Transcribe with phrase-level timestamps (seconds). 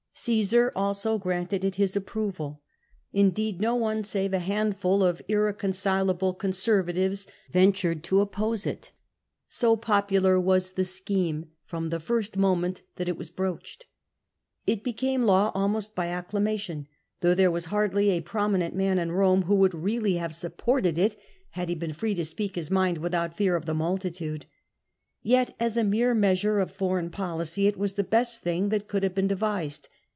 [0.13, 2.61] Caesar also granted it his approval.
[3.11, 8.91] Indeed no one save a handful of irreconcilable Conservatives ventured to oppose it,
[9.47, 13.87] so popular was the scheme from the first moment that it was broached.
[14.67, 16.87] It became law almost by acclamation,
[17.21, 21.17] though there was hardly a prominent man in Borne who would really have supported it
[21.51, 24.45] had he been free to speak his mind without fear of the multitude.
[25.23, 29.01] Yet, as a mere measure of foreign policy, it was the best thing that could
[29.01, 29.87] have been devised.